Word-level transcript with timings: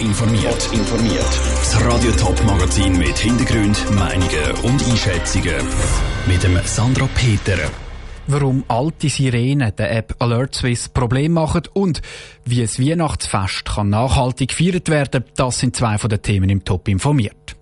informiert. 0.00 0.68
informiert. 0.72 1.40
Das 1.60 1.84
Radio 1.84 2.12
Top 2.12 2.44
Magazin 2.44 2.96
mit 2.98 3.18
Hintergrund, 3.18 3.90
Meinungen 3.94 4.52
und 4.62 4.82
Einschätzungen 4.88 5.56
mit 6.26 6.42
dem 6.42 6.58
Sandra 6.64 7.08
Peter. 7.14 7.58
Warum 8.28 8.64
alte 8.68 9.08
Sirenen 9.08 9.74
der 9.76 9.96
App 9.96 10.14
Alert 10.20 10.54
Swiss 10.54 10.88
Problem 10.88 11.32
machen 11.32 11.62
und 11.72 12.00
wie 12.44 12.62
es 12.62 12.78
Weihnachtsfest 12.78 13.64
kann 13.64 13.90
nachhaltig 13.90 14.50
gefeiert 14.50 14.88
werden, 14.88 15.24
das 15.34 15.58
sind 15.58 15.74
zwei 15.74 15.98
von 15.98 16.10
den 16.10 16.22
Themen 16.22 16.50
im 16.50 16.64
Top 16.64 16.86
informiert. 16.88 17.56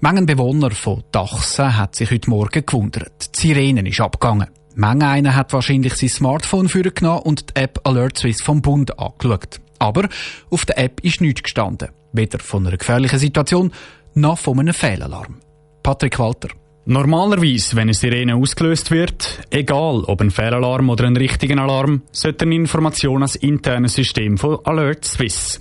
Mengen 0.00 0.26
Bewohner 0.26 0.70
von 0.70 1.04
Dachsen 1.12 1.76
hat 1.76 1.94
sich 1.94 2.10
heute 2.10 2.30
Morgen 2.30 2.64
gewundert. 2.64 3.36
Die 3.36 3.48
Sirenen 3.48 3.86
ist 3.86 4.00
abgegangen. 4.00 4.48
Menge 4.74 5.08
einer 5.08 5.34
hat 5.34 5.52
wahrscheinlich 5.52 5.94
sein 5.94 6.08
Smartphone 6.08 6.68
vorgenommen 6.68 7.22
und 7.22 7.50
die 7.50 7.60
App 7.60 7.80
Alert 7.84 8.16
Swiss 8.18 8.40
vom 8.40 8.62
Bund 8.62 8.98
angeschaut. 8.98 9.60
Aber 9.78 10.08
auf 10.50 10.64
der 10.66 10.78
App 10.78 11.02
ist 11.04 11.20
nichts 11.20 11.42
gestanden. 11.42 11.88
Weder 12.12 12.38
von 12.38 12.66
einer 12.66 12.76
gefährlichen 12.76 13.18
Situation 13.18 13.72
noch 14.14 14.38
von 14.38 14.58
einem 14.58 14.74
Fehlalarm. 14.74 15.38
Patrick 15.82 16.18
Walter. 16.18 16.48
Normalerweise, 16.90 17.76
wenn 17.76 17.82
eine 17.82 17.94
Sirene 17.94 18.34
ausgelöst 18.34 18.90
wird, 18.90 19.40
egal 19.50 20.04
ob 20.04 20.22
ein 20.22 20.30
Fehlalarm 20.30 20.88
oder 20.88 21.04
ein 21.04 21.16
richtiger 21.18 21.60
Alarm, 21.60 22.02
sollte 22.12 22.46
eine 22.46 22.54
Information 22.54 23.16
ans 23.16 23.36
interne 23.36 23.88
System 23.88 24.38
von 24.38 24.58
Alert 24.64 25.04
Swiss. 25.04 25.60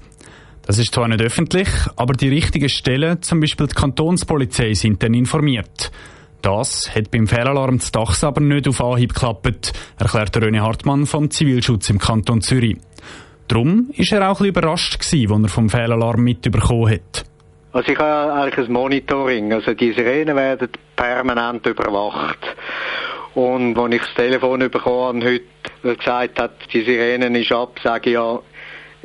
Das 0.66 0.78
ist 0.78 0.94
zwar 0.94 1.08
nicht 1.10 1.22
öffentlich, 1.22 1.68
aber 1.98 2.14
die 2.14 2.30
richtigen 2.30 2.70
Stellen, 2.70 3.22
zum 3.22 3.42
Beispiel 3.42 3.68
die 3.68 3.76
Kantonspolizei, 3.76 4.74
sind 4.74 5.04
dann 5.04 5.14
informiert. 5.14 5.92
Das 6.42 6.94
hat 6.96 7.12
beim 7.12 7.28
Fehlalarm 7.28 7.80
des 7.80 7.92
Dachs 7.92 8.24
aber 8.24 8.40
nicht 8.40 8.68
auf 8.68 8.82
Anhieb 8.82 9.14
geklappt, 9.14 9.74
erklärt 9.98 10.38
René 10.38 10.62
Hartmann 10.62 11.06
vom 11.06 11.30
Zivilschutz 11.30 11.90
im 11.90 12.00
Kanton 12.00 12.42
Zürich. 12.42 12.78
Darum 13.48 13.90
war 13.90 14.20
er 14.20 14.30
auch 14.32 14.42
ein 14.42 14.48
überrascht, 14.48 14.98
als 15.00 15.14
er 15.14 15.48
vom 15.48 15.70
Fehlalarm 15.70 16.22
mitbekommen 16.22 16.92
hat. 16.92 17.26
Also 17.72 17.92
ich 17.92 18.00
habe 18.00 18.34
eigentlich 18.34 18.68
ein 18.68 18.74
Monitoring. 18.74 19.54
Also 19.54 19.74
die 19.74 19.94
Sirenen 19.94 20.36
werden 20.36 20.70
permanent 20.96 21.66
überwacht. 21.66 22.40
Und 23.36 23.78
als 23.78 23.94
ich 23.94 24.02
das 24.02 24.14
Telefon 24.16 24.60
bekommen 24.60 25.22
habe, 25.24 25.42
heute 25.84 25.96
gesagt 25.96 26.42
hat, 26.42 26.54
die 26.74 26.84
Sirenen 26.84 27.36
ist 27.36 27.52
ab, 27.52 27.80
sage 27.84 28.10
ich 28.10 28.14
ja, 28.16 28.40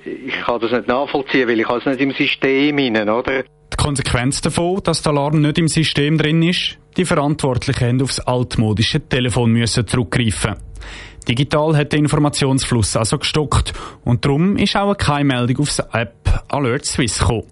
ich 0.04 0.40
kann 0.44 0.60
das 0.60 0.72
nicht 0.72 0.88
nachvollziehen, 0.88 1.48
weil 1.48 1.60
ich 1.60 1.68
habe 1.68 1.78
es 1.78 1.86
nicht 1.86 2.00
im 2.00 2.12
System 2.12 2.78
hinein, 2.78 3.08
oder? 3.08 3.42
Die 3.42 3.76
Konsequenz 3.76 4.40
davon, 4.40 4.80
dass 4.82 5.02
der 5.02 5.12
Alarm 5.12 5.40
nicht 5.42 5.58
im 5.58 5.68
System 5.68 6.18
drin 6.18 6.42
ist, 6.42 6.78
die 6.96 7.04
Verantwortlichen 7.04 7.88
haben 7.88 8.02
aufs 8.02 8.20
altmodische 8.20 9.06
Telefon 9.06 9.52
müssen 9.52 9.86
zurückgreifen. 9.86 10.56
Digital 11.24 11.76
hat 11.76 11.92
der 11.92 12.00
Informationsfluss 12.00 12.96
also 12.96 13.18
gestockt 13.18 13.72
und 14.04 14.24
darum 14.24 14.56
ist 14.56 14.76
auch 14.76 14.94
keine 14.96 15.24
Meldung 15.24 15.60
aufs 15.60 15.78
App 15.78 16.14
Alert 16.48 16.84
Swiss 16.84 17.18
gekommen. 17.18 17.46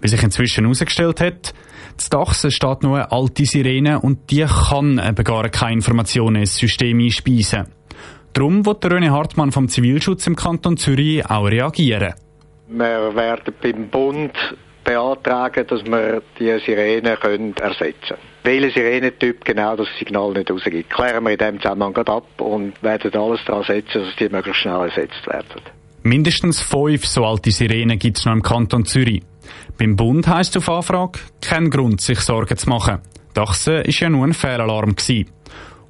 Wie 0.00 0.08
sich 0.08 0.22
inzwischen 0.22 0.64
herausgestellt 0.64 1.20
hat, 1.20 1.54
das 1.96 2.10
Dachsen 2.10 2.50
steht 2.50 2.82
nur 2.82 2.96
eine 2.96 3.10
alte 3.10 3.46
Sirene 3.46 4.00
und 4.00 4.30
die 4.30 4.44
kann 4.44 5.00
eben 5.02 5.24
gar 5.24 5.48
keine 5.48 5.74
Informationen 5.74 6.36
ins 6.36 6.56
System 6.56 7.00
einspeisen. 7.00 7.68
Darum 8.34 8.66
wird 8.66 8.84
René 8.84 9.10
Hartmann 9.10 9.50
vom 9.50 9.68
Zivilschutz 9.68 10.26
im 10.26 10.36
Kanton 10.36 10.76
Zürich 10.76 11.24
auch 11.24 11.46
reagieren. 11.46 12.14
Wir 12.68 13.14
werden 13.14 13.54
beim 13.62 13.88
Bund 13.88 14.32
beantragen, 14.84 15.66
dass 15.66 15.84
wir 15.84 16.22
die 16.38 16.58
Sirene 16.58 17.16
ersetzen 17.18 17.56
können. 17.60 18.35
Welcher 18.46 18.70
Sirenentyp 18.70 19.44
genau 19.44 19.74
das 19.74 19.88
Signal 19.98 20.32
nicht 20.32 20.48
rausgibt, 20.48 20.88
klären 20.88 21.24
wir 21.24 21.32
in 21.32 21.38
diesem 21.38 21.60
Zusammenhang 21.60 21.96
ab 22.06 22.40
und 22.40 22.80
werden 22.80 23.12
alles 23.12 23.40
daran 23.44 23.64
setzen, 23.64 24.04
dass 24.04 24.14
die 24.14 24.28
möglichst 24.28 24.60
schnell 24.60 24.82
ersetzt 24.82 25.26
werden. 25.26 25.62
Mindestens 26.04 26.62
fünf 26.62 27.04
so 27.06 27.24
alte 27.24 27.50
Sirenen 27.50 27.98
gibt 27.98 28.18
es 28.18 28.24
noch 28.24 28.34
im 28.34 28.42
Kanton 28.42 28.84
Zürich. 28.84 29.24
Beim 29.76 29.96
Bund 29.96 30.28
heisst 30.28 30.54
es 30.54 30.68
auf 30.68 30.76
Anfrage, 30.76 31.18
kein 31.42 31.70
Grund, 31.70 32.00
sich 32.00 32.20
Sorgen 32.20 32.56
zu 32.56 32.68
machen. 32.68 33.00
Dachse 33.34 33.78
war 33.78 33.84
ja 33.88 34.08
nur 34.10 34.24
ein 34.24 34.32
Fehlalarm. 34.32 34.94
Gewesen. 34.94 35.28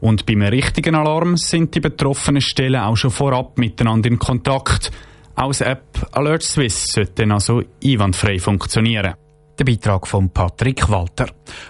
Und 0.00 0.24
beim 0.24 0.40
richtigen 0.40 0.94
Alarm 0.94 1.36
sind 1.36 1.74
die 1.74 1.80
betroffenen 1.80 2.40
Stellen 2.40 2.80
auch 2.80 2.96
schon 2.96 3.10
vorab 3.10 3.58
miteinander 3.58 4.08
in 4.08 4.18
Kontakt. 4.18 4.90
Auch 5.34 5.52
die 5.52 5.64
App 5.64 6.08
Alert 6.12 6.42
Swiss 6.42 6.86
sollte 6.86 7.12
dann 7.16 7.32
also 7.32 7.62
einwandfrei 7.84 8.38
funktionieren. 8.38 9.12
Der 9.58 9.64
Beitrag 9.64 10.06
von 10.06 10.28
Patrick 10.28 10.90
Walter. 10.90 11.28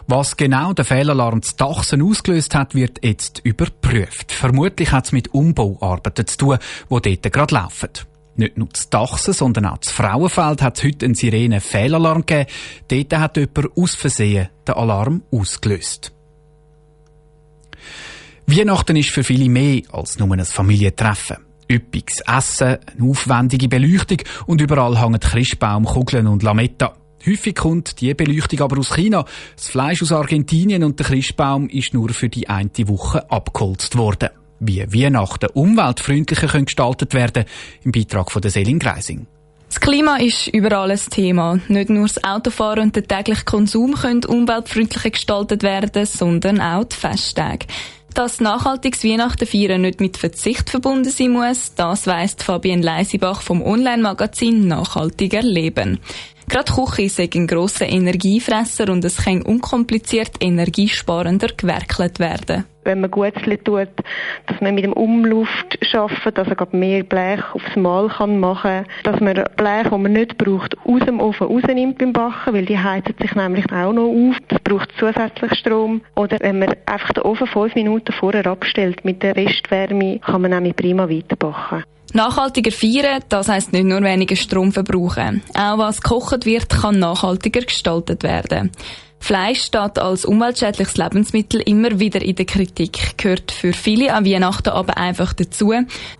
Was 0.09 0.37
genau 0.37 0.73
der 0.73 0.85
Fehlalarm 0.85 1.41
zu 1.41 1.55
Dachsen 1.57 2.03
ausgelöst 2.03 2.53
hat, 2.57 2.75
wird 2.75 3.05
jetzt 3.05 3.41
überprüft. 3.45 4.33
Vermutlich 4.33 4.91
hat 4.91 5.05
es 5.05 5.13
mit 5.13 5.33
Umbauarbeiten 5.33 6.27
zu 6.27 6.37
tun, 6.37 6.59
die 6.91 7.21
dort 7.21 7.33
gerade 7.33 7.55
laufen. 7.55 7.91
Nicht 8.35 8.59
nur 8.59 8.71
zu 8.71 8.91
Dachsen, 8.91 9.33
sondern 9.33 9.67
auch 9.67 9.79
zu 9.79 9.95
Frauenfeld 9.95 10.63
hat 10.63 10.79
es 10.79 10.85
heute 10.85 11.07
einen 11.07 11.15
Sirenen-Fehlalarm 11.15 12.27
gegeben. 12.27 12.51
Dort 12.89 13.21
hat 13.21 13.37
jemand 13.37 13.77
aus 13.77 13.95
Versehen 13.95 14.49
den 14.67 14.75
Alarm 14.75 15.23
ausgelöst. 15.31 16.13
Weihnachten 18.49 18.97
ist 18.97 19.11
für 19.11 19.23
viele 19.23 19.49
mehr 19.49 19.83
als 19.93 20.19
nur 20.19 20.33
ein 20.33 20.45
Familientreffen. 20.45 21.39
Üppiges 21.71 22.21
Essen, 22.27 22.79
eine 22.87 23.11
aufwendige 23.11 23.69
Beleuchtung 23.69 24.19
und 24.47 24.61
überall 24.61 25.01
hängen 25.01 25.21
Christbaum, 25.21 25.85
Kugeln 25.85 26.27
und 26.27 26.43
Lametta. 26.43 26.97
Häufig 27.27 27.57
kommt 27.57 28.01
die 28.01 28.15
Beleuchtung 28.15 28.61
aber 28.61 28.79
aus 28.79 28.95
China. 28.95 29.25
Das 29.57 29.69
Fleisch 29.69 30.03
aus 30.03 30.13
Argentinien 30.13 30.85
und 30.85 30.99
der 30.99 31.07
Christbaum 31.07 31.69
ist 31.69 31.93
nur 31.93 32.11
für 32.11 32.29
die 32.29 32.49
eine 32.49 32.71
Woche 32.85 33.29
abgeholzt 33.31 33.99
worden. 33.99 34.29
Wie 34.61 34.81
Weihnachten 34.81 35.51
umweltfreundlicher 35.53 36.63
gestaltet 36.63 37.15
werden, 37.15 37.45
im 37.83 37.93
Beitrag 37.93 38.31
von 38.31 38.41
der 38.41 38.51
Selin 38.51 38.79
Greising. 38.79 39.27
Das 39.69 39.81
Klima 39.81 40.17
ist 40.17 40.47
überall 40.49 40.93
ein 40.93 41.01
Thema. 41.11 41.59
Nicht 41.69 41.91
nur 41.91 42.07
das 42.07 42.23
Autofahren 42.23 42.85
und 42.85 42.97
der 42.97 43.07
tägliche 43.07 43.45
Konsum 43.45 43.95
können 43.95 44.25
umweltfreundlicher 44.25 45.11
gestaltet 45.11 45.65
werden, 45.65 46.07
sondern 46.07 46.61
auch 46.61 46.85
die 46.85 46.97
Festtage. 46.97 47.67
Dass 48.15 48.41
nachhaltiges 48.41 49.05
Weihnachten 49.05 49.47
feiern 49.47 49.83
nicht 49.83 50.01
mit 50.01 50.17
Verzicht 50.17 50.71
verbunden 50.71 51.11
sein 51.11 51.33
muss, 51.33 51.75
das 51.75 52.07
weiss 52.07 52.37
Fabienne 52.39 52.83
Leisibach 52.83 53.43
vom 53.43 53.61
Online-Magazin 53.61 54.67
Nachhaltiger 54.67 55.43
Leben. 55.43 55.99
Gerade 56.49 56.73
Küche 56.73 57.09
sei 57.09 57.29
ein 57.35 57.49
grosser 57.49 57.89
Energiefresser 57.89 58.89
und 58.91 59.05
es 59.05 59.25
kann 59.25 59.43
unkompliziert 59.43 60.33
energiesparender 60.41 61.49
gewerkelt 61.57 62.21
werden. 62.21 62.65
Wenn 62.85 63.01
man 63.01 63.11
Gutzli 63.11 63.59
tut, 63.59 63.89
dass 64.47 64.61
man 64.61 64.77
mit 64.77 64.85
dem 64.85 64.93
Umluft 64.93 65.77
schafft, 65.83 66.39
dass 66.39 66.47
man 66.47 66.69
mehr 66.81 67.03
Blech 67.03 67.43
aufs 67.53 67.75
Mal 67.75 68.09
machen 68.29 68.63
kann, 68.63 68.87
dass 69.03 69.21
man 69.21 69.35
Blech, 69.57 69.83
das 69.83 69.91
man 69.91 70.13
nicht 70.13 70.39
braucht, 70.39 70.79
aus 70.85 71.01
dem 71.05 71.19
Ofen 71.19 71.49
rausnimmt 71.49 71.99
beim 71.99 72.13
Backen, 72.13 72.55
weil 72.55 72.65
die 72.65 72.79
heizen 72.79 73.17
sich 73.21 73.35
nämlich 73.35 73.65
auch 73.73 73.93
noch 73.93 74.05
auf. 74.05 74.37
Das 74.47 74.61
braucht 74.61 74.93
zusätzlich 75.01 75.59
Strom. 75.59 76.03
Oder 76.15 76.39
wenn 76.41 76.61
man 76.61 76.77
einfach 76.87 77.13
den 77.13 77.25
Ofen 77.25 77.49
fünf 77.49 77.75
Minuten 77.75 78.13
vorher 78.13 78.47
abstellt 78.47 79.05
mit 79.05 79.21
der 79.21 79.35
Restwärme, 79.35 80.21
kann 80.21 80.43
man 80.43 80.53
nämlich 80.53 80.77
prima 80.77 81.11
weiterbacken. 81.11 81.83
Nachhaltiger 82.13 82.73
feiern, 82.73 83.23
das 83.29 83.49
heisst 83.49 83.73
nicht 83.73 83.85
nur 83.85 84.03
weniger 84.03 84.37
Strom 84.37 84.73
verbrauchen. 84.73 85.43
Auch 85.55 85.79
was 85.79 86.01
gekocht 86.01 86.47
wird, 86.47 86.69
kann 86.69 86.99
nachhaltiger 86.99 87.61
gestaltet 87.61 88.23
werden. 88.23 88.71
Fleisch 89.19 89.63
steht 89.63 89.99
als 89.99 90.25
umweltschädliches 90.25 90.97
Lebensmittel 90.97 91.61
immer 91.63 91.99
wieder 91.99 92.23
in 92.23 92.37
der 92.37 92.47
Kritik, 92.47 93.19
gehört 93.19 93.51
für 93.51 93.73
viele 93.73 94.15
an 94.15 94.25
Weihnachten 94.25 94.69
aber 94.69 94.97
einfach 94.97 95.33
dazu. 95.33 95.73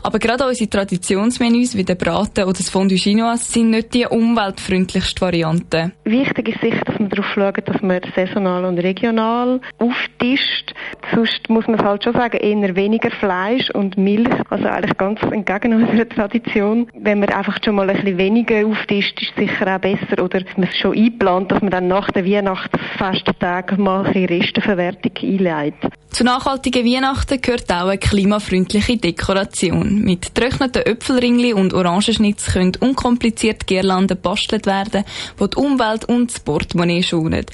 Aber 0.03 0.19
gerade 0.19 0.47
unsere 0.47 0.69
Traditionsmenüs 0.69 1.77
wie 1.77 1.85
der 1.85 1.95
Braten 1.95 2.45
oder 2.45 2.53
das 2.53 2.69
Fondue 2.69 2.99
Chinois 2.99 3.37
sind 3.37 3.71
nicht 3.71 3.95
die 3.95 4.07
umweltfreundlichste 4.07 5.21
Variante. 5.21 5.93
Wichtig 6.05 6.49
ist 6.49 6.61
sicher, 6.61 6.85
dass 6.85 6.99
man 6.99 7.09
darauf 7.11 7.27
schaut, 7.33 7.69
dass 7.69 7.81
man 7.81 8.01
saisonal 8.15 8.65
und 8.65 8.79
regional 8.79 9.61
auftischt. 9.79 10.75
Sonst 11.15 11.49
muss 11.49 11.67
man 11.69 11.81
halt 11.85 12.03
schon 12.03 12.13
sagen, 12.13 12.39
eher 12.39 12.75
weniger 12.75 13.11
Fleisch 13.11 13.71
und 13.71 13.97
Milch, 13.97 14.35
also 14.51 14.67
eigentlich 14.67 14.97
ganz 14.97 15.21
entgegen 15.23 15.75
unserer 15.75 16.09
Tradition. 16.09 16.89
Wenn 16.99 17.21
man 17.21 17.29
einfach 17.29 17.59
schon 17.65 17.77
mal 17.77 17.89
ein 17.89 17.97
bisschen 17.97 18.19
weniger 18.19 18.67
auftischt, 18.67 19.23
ist 19.23 19.31
es 19.37 19.49
sicher 19.49 19.77
auch 19.77 19.81
besser. 19.81 20.23
Oder 20.23 20.41
man 20.57 20.69
es 20.69 20.77
schon 20.77 20.97
einplant, 20.97 21.53
dass 21.53 21.61
man 21.61 21.71
dann 21.71 21.89
nach 21.89 22.11
der 22.11 22.27
Weihnachten 22.27 22.81
Festtag 22.99 23.79
mal 23.79 24.07
ein 24.07 24.25
Resteverwertung 24.25 25.13
einleitet. 25.23 25.93
Zu 26.11 26.25
nachhaltigen 26.25 26.87
Weihnachten 26.87 27.41
gehört 27.43 27.71
auch 27.71 27.89
eine 27.89 27.99
klimafreundliche 27.99 28.97
Dekoration. 28.97 30.01
Mit 30.01 30.35
getrockneten 30.35 30.87
Äpfelringli 30.87 31.53
und 31.53 31.75
Orangenschnitz 31.75 32.55
können 32.55 32.73
unkompliziert 32.81 33.67
Girlanden 33.67 34.19
bastelt 34.21 34.65
werden, 34.65 35.05
die 35.39 35.51
die 35.51 35.57
Umwelt 35.57 36.07
und 36.07 36.33
das 36.33 36.41
Portemonnaie 36.41 37.03
schonen. 37.03 37.45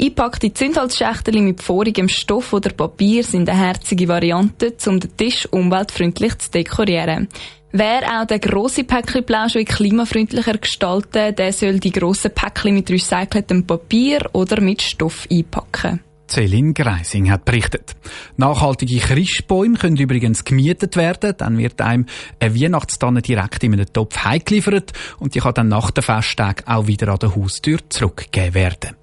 Einpackte 0.00 0.52
Zündholzschächtel 0.52 1.40
mit 1.42 1.62
vorigem 1.62 2.08
Stoff 2.08 2.52
oder 2.52 2.70
Papier 2.70 3.22
sind 3.22 3.48
eine 3.48 3.58
herzige 3.58 4.08
Variante, 4.08 4.74
um 4.86 4.98
den 4.98 5.16
Tisch 5.16 5.46
umweltfreundlich 5.52 6.38
zu 6.38 6.50
dekorieren. 6.50 7.28
Wer 7.72 8.20
auch 8.20 8.26
den 8.26 8.40
grossen 8.40 8.86
Päckchenplausch 8.86 9.52
klimafreundlicher 9.66 10.56
gestalten 10.56 11.34
der 11.34 11.52
soll 11.52 11.78
die 11.78 11.92
grossen 11.92 12.32
Päckchen 12.34 12.74
mit 12.74 12.90
recyceltem 12.90 13.66
Papier 13.66 14.20
oder 14.32 14.60
mit 14.62 14.80
Stoff 14.80 15.26
einpacken. 15.30 16.00
Céline 16.28 16.72
Greising 16.74 17.30
hat 17.30 17.44
berichtet. 17.44 17.96
Nachhaltige 18.36 18.98
Christbäume 18.98 19.76
können 19.76 19.96
übrigens 19.96 20.44
gemietet 20.44 20.96
werden. 20.96 21.34
Dann 21.36 21.58
wird 21.58 21.80
einem 21.80 22.06
eine 22.38 22.54
Weihnachtstanne 22.54 23.22
direkt 23.22 23.64
in 23.64 23.74
einen 23.74 23.92
Topf 23.92 24.24
heimgeliefert 24.24 24.92
und 25.18 25.34
die 25.34 25.40
kann 25.40 25.54
dann 25.54 25.68
nach 25.68 25.90
dem 25.90 26.04
Festtag 26.04 26.64
auch 26.66 26.86
wieder 26.86 27.08
an 27.08 27.18
der 27.18 27.34
Haustür 27.34 27.78
zurückgegeben 27.88 28.54
werden. 28.54 28.96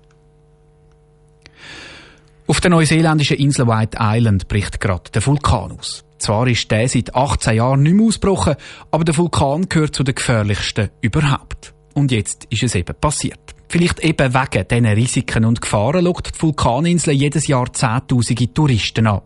Auf 2.48 2.62
der 2.62 2.70
neuseeländischen 2.70 3.38
Insel 3.38 3.68
White 3.68 3.98
Island 4.00 4.48
bricht 4.48 4.80
gerade 4.80 5.10
der 5.12 5.26
Vulkan 5.26 5.72
aus. 5.72 6.06
Zwar 6.20 6.48
ist 6.48 6.70
der 6.70 6.88
seit 6.88 7.16
18 7.16 7.56
Jahren 7.56 7.82
nicht 7.82 7.96
mehr 7.96 8.06
ausgebrochen, 8.06 8.56
aber 8.92 9.04
der 9.04 9.18
Vulkan 9.18 9.68
gehört 9.68 9.96
zu 9.96 10.04
den 10.04 10.14
gefährlichsten 10.14 10.90
überhaupt. 11.02 11.74
Und 11.96 12.12
jetzt 12.12 12.46
ist 12.52 12.62
es 12.62 12.76
eben 12.76 12.96
passiert. 13.02 13.56
Vielleicht 13.68 14.00
eben 14.02 14.34
wegen 14.36 14.68
diesen 14.68 14.86
Risiken 14.86 15.44
und 15.46 15.60
Gefahren 15.60 16.06
lockt 16.06 16.36
die 16.36 16.42
Vulkaninsel 16.44 17.16
jedes 17.16 17.48
Jahr 17.48 17.74
zehntausende 17.74 18.54
Touristen 18.54 19.08
an. 19.08 19.22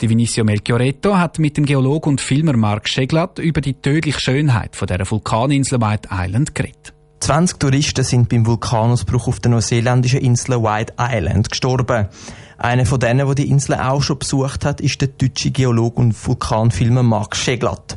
Die 0.00 0.08
Vinicio 0.08 0.42
Melchioretto 0.42 1.18
hat 1.18 1.38
mit 1.38 1.58
dem 1.58 1.66
Geologen 1.66 2.10
und 2.10 2.20
Filmer 2.22 2.56
Mark 2.56 2.88
Scheglat 2.88 3.38
über 3.40 3.60
die 3.60 3.74
tödliche 3.74 4.20
Schönheit 4.20 4.74
von 4.74 4.88
der 4.88 5.08
Vulkaninsel 5.10 5.82
White 5.82 6.08
Island 6.10 6.54
geredet. 6.54 6.93
20 7.24 7.58
Touristen 7.58 8.04
sind 8.04 8.28
beim 8.28 8.44
Vulkanausbruch 8.44 9.28
auf 9.28 9.40
der 9.40 9.52
neuseeländischen 9.52 10.20
Insel 10.20 10.62
White 10.62 10.92
Island 10.98 11.50
gestorben. 11.50 12.10
Einer 12.58 12.84
von 12.84 13.00
denen, 13.00 13.26
der 13.26 13.34
die 13.34 13.48
Insel 13.48 13.76
auch 13.76 14.02
schon 14.02 14.18
besucht 14.18 14.66
hat, 14.66 14.82
ist 14.82 15.00
der 15.00 15.08
deutsche 15.08 15.50
Geologe 15.50 16.02
und 16.02 16.12
Vulkanfilmer 16.12 17.02
Mark 17.02 17.34
Scheglat. 17.34 17.96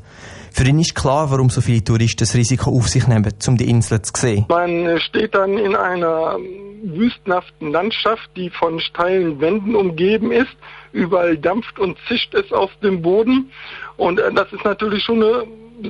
Für 0.53 0.63
ihn 0.63 0.79
ist 0.79 0.95
klar, 0.95 1.29
warum 1.29 1.49
so 1.49 1.59
viele 1.59 1.83
Touristen 1.83 2.19
das 2.19 2.35
Risiko 2.35 2.71
auf 2.71 2.87
sich 2.87 3.05
nehmen, 3.05 3.33
um 3.47 3.57
die 3.57 3.69
Insel 3.69 4.01
zu 4.01 4.13
sehen. 4.15 4.45
Man 4.47 4.97
steht 5.01 5.35
dann 5.35 5.57
in 5.57 5.75
einer 5.75 6.37
wüstenhaften 6.83 7.73
Landschaft, 7.73 8.29
die 8.37 8.49
von 8.49 8.79
steilen 8.79 9.41
Wänden 9.41 9.75
umgeben 9.75 10.31
ist. 10.31 10.55
Überall 10.93 11.37
dampft 11.37 11.77
und 11.79 11.97
zischt 12.07 12.33
es 12.33 12.49
aus 12.53 12.71
dem 12.81 13.01
Boden. 13.01 13.51
Und 13.97 14.21
äh, 14.21 14.31
das 14.31 14.53
ist 14.53 14.63
natürlich 14.63 15.03
schon 15.03 15.21
eine 15.21 15.43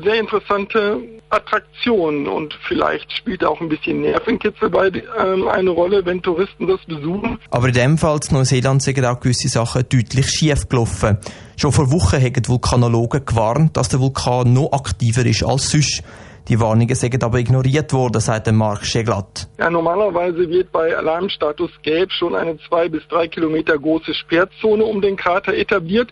sehr 0.04 0.16
interessante 0.16 1.04
Attraktion 1.30 2.28
und 2.28 2.58
vielleicht 2.68 3.12
spielt 3.12 3.44
auch 3.44 3.60
ein 3.60 3.70
bisschen 3.70 4.02
Nervenkitzel 4.02 4.70
bei 4.70 4.88
ähm, 4.88 5.48
eine 5.48 5.70
Rolle, 5.72 6.06
wenn 6.06 6.22
Touristen 6.22 6.68
das 6.68 6.80
besuchen. 6.86 7.40
Aber 7.52 7.68
in 7.68 7.74
dem 7.74 7.98
Fall 7.98 8.20
in 8.30 8.36
Neuseeland 8.36 8.82
sind 8.82 9.04
auch 9.06 9.20
gewisse 9.20 9.50
Sachen 9.50 9.84
deutlich 9.90 10.30
schief 10.30 10.70
gelaufen. 10.70 11.18
Schon 11.58 11.72
vor 11.72 11.92
Wochen 11.92 12.22
haben 12.22 12.34
die 12.34 12.48
Vulkanologen 12.48 13.26
gewarnt, 13.26 13.76
dass 13.76 13.90
der 13.90 14.00
Vulkan 14.00 14.54
noch 14.54 14.72
aktiver 14.72 15.26
ist 15.26 15.44
als 15.44 15.70
sonst. 15.72 16.04
Die 16.48 16.62
Warnungen 16.62 16.96
sind 16.96 17.22
aber 17.26 17.40
ignoriert 17.40 17.92
worden, 17.92 18.22
sagt 18.22 18.50
Mark 18.54 18.86
Scheglatt. 18.86 19.50
Ja, 19.58 19.70
normalerweise 19.70 20.50
wird 20.50 20.72
bei 20.72 20.96
Alarmstatus 20.96 21.72
Gelb 21.82 22.10
schon 22.14 22.36
eine 22.36 22.58
zwei 22.70 22.88
bis 22.88 23.06
drei 23.10 23.28
Kilometer 23.28 23.78
große 23.78 24.14
Sperrzone 24.14 24.86
um 24.86 25.02
den 25.02 25.18
Krater 25.18 25.54
etabliert. 25.54 26.10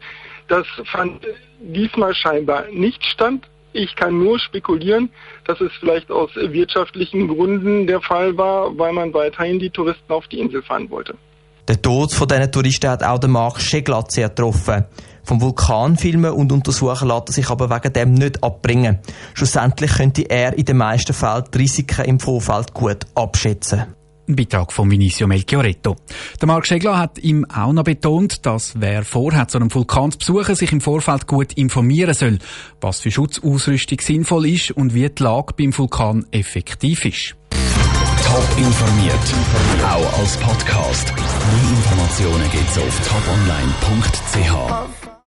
Das 0.49 0.67
fand 0.91 1.25
diesmal 1.61 2.13
scheinbar 2.13 2.65
nicht 2.73 3.03
stand. 3.05 3.45
Ich 3.77 3.93
kann 3.97 4.17
nur 4.17 4.39
spekulieren, 4.39 5.09
dass 5.43 5.59
es 5.59 5.69
vielleicht 5.81 6.09
aus 6.09 6.33
wirtschaftlichen 6.35 7.27
Gründen 7.27 7.87
der 7.87 7.99
Fall 7.99 8.37
war, 8.37 8.77
weil 8.77 8.93
man 8.93 9.13
weiterhin 9.13 9.59
die 9.59 9.69
Touristen 9.69 10.13
auf 10.13 10.25
die 10.29 10.39
Insel 10.39 10.63
fahren 10.63 10.89
wollte. 10.89 11.15
Der 11.67 11.81
Tod 11.81 12.13
von 12.13 12.25
diesen 12.25 12.49
Touristen 12.49 12.89
hat 12.89 13.03
auch 13.03 13.19
den 13.19 13.31
Mark 13.31 13.59
Scheglat 13.59 14.13
sehr 14.13 14.29
getroffen. 14.29 14.85
Vom 15.23 15.41
Vulkan 15.41 15.97
filmen 15.97 16.31
und 16.31 16.53
untersuchen 16.53 17.09
lässt 17.09 17.29
er 17.29 17.33
sich 17.33 17.49
aber 17.49 17.69
wegen 17.69 17.91
dem 17.91 18.13
nicht 18.13 18.41
abbringen. 18.41 18.99
Schlussendlich 19.33 19.91
könnte 19.91 20.21
er 20.21 20.57
in 20.57 20.63
den 20.63 20.77
meisten 20.77 21.13
Fällen 21.13 21.43
die 21.53 21.57
Risiken 21.57 22.05
im 22.05 22.21
Vorfeld 22.21 22.73
gut 22.73 22.99
abschätzen. 23.13 23.87
Ein 24.27 24.35
Beitrag 24.35 24.73
von 24.73 24.89
Vinicio 24.89 25.27
Melchioretto. 25.27 25.95
Der 26.41 26.47
Marc 26.47 26.65
Schegler 26.65 26.97
hat 26.97 27.19
ihm 27.19 27.45
auch 27.45 27.73
noch 27.73 27.83
betont, 27.83 28.45
dass 28.45 28.73
wer 28.79 29.03
vorhat, 29.03 29.51
so 29.51 29.59
einen 29.59 29.73
Vulkan 29.73 30.11
zu 30.11 30.17
besuchen, 30.17 30.55
sich 30.55 30.71
im 30.71 30.81
Vorfeld 30.81 31.27
gut 31.27 31.53
informieren 31.53 32.13
soll, 32.15 32.39
was 32.81 33.01
für 33.01 33.11
Schutzausrüstung 33.11 33.99
sinnvoll 34.01 34.47
ist 34.47 34.71
und 34.71 34.95
wie 34.95 35.07
die 35.07 35.23
Lage 35.23 35.53
beim 35.55 35.77
Vulkan 35.77 36.25
effektiv 36.31 37.05
ist. 37.05 37.35
Top 38.23 38.57
informiert, 38.57 39.13
auch 39.83 40.19
als 40.19 40.37
Podcast. 40.37 41.13
Mehr 41.15 41.69
Informationen 41.77 42.51
gibt's 42.51 42.77
auf 42.79 42.99
toponline.ch. 43.07 45.04